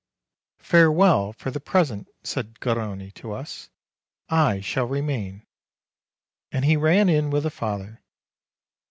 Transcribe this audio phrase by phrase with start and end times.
[0.57, 3.69] "Farewell for the present," said Garrone to us;
[4.29, 5.45] "I shall remain,"
[6.51, 8.01] and he ran in with the father.